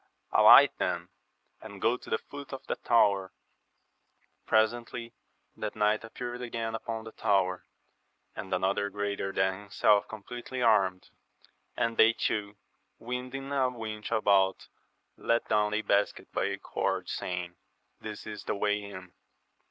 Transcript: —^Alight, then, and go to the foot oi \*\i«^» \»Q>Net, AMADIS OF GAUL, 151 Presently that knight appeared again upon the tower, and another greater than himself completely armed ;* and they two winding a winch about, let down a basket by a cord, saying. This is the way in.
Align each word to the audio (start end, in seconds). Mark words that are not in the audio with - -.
—^Alight, 0.33 0.71
then, 0.79 1.09
and 1.61 1.79
go 1.79 1.95
to 1.95 2.09
the 2.09 2.17
foot 2.17 2.51
oi 2.51 2.57
\*\i«^» 2.57 2.57
\»Q>Net, 2.65 2.79
AMADIS 3.29 3.29
OF 3.29 4.47
GAUL, 4.47 4.47
151 4.47 4.47
Presently 4.47 5.13
that 5.57 5.75
knight 5.75 6.03
appeared 6.03 6.41
again 6.41 6.73
upon 6.73 7.03
the 7.03 7.11
tower, 7.11 7.67
and 8.35 8.51
another 8.51 8.89
greater 8.89 9.31
than 9.31 9.59
himself 9.59 10.07
completely 10.07 10.59
armed 10.63 11.11
;* 10.63 11.11
and 11.77 11.97
they 11.97 12.13
two 12.13 12.57
winding 12.97 13.51
a 13.51 13.69
winch 13.69 14.09
about, 14.11 14.69
let 15.17 15.47
down 15.47 15.75
a 15.75 15.83
basket 15.83 16.31
by 16.33 16.45
a 16.45 16.57
cord, 16.57 17.07
saying. 17.07 17.53
This 17.99 18.25
is 18.25 18.45
the 18.45 18.55
way 18.55 18.81
in. 18.83 19.13